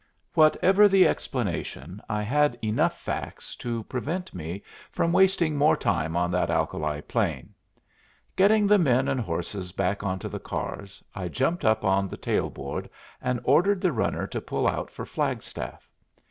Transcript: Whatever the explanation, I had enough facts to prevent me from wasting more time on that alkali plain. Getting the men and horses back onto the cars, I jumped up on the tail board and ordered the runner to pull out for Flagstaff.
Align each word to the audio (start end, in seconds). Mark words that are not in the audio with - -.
Whatever 0.33 0.87
the 0.87 1.07
explanation, 1.07 2.01
I 2.09 2.23
had 2.23 2.57
enough 2.63 2.99
facts 2.99 3.53
to 3.57 3.83
prevent 3.83 4.33
me 4.33 4.63
from 4.91 5.13
wasting 5.13 5.55
more 5.55 5.77
time 5.77 6.15
on 6.17 6.31
that 6.31 6.49
alkali 6.49 7.01
plain. 7.03 7.53
Getting 8.35 8.65
the 8.65 8.79
men 8.79 9.07
and 9.07 9.19
horses 9.21 9.71
back 9.71 10.01
onto 10.01 10.27
the 10.27 10.39
cars, 10.39 11.03
I 11.13 11.27
jumped 11.27 11.63
up 11.63 11.85
on 11.85 12.09
the 12.09 12.17
tail 12.17 12.49
board 12.49 12.89
and 13.21 13.41
ordered 13.43 13.79
the 13.79 13.91
runner 13.91 14.25
to 14.25 14.41
pull 14.41 14.67
out 14.67 14.89
for 14.89 15.05
Flagstaff. 15.05 15.87